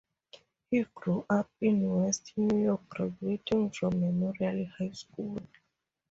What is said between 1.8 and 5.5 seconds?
West New York graduating from Memorial High School.